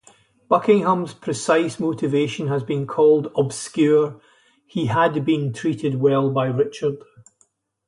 [0.49, 4.19] Buckingham's precise motivation has been called "obscure";
[4.65, 6.97] he had been treated well by Richard.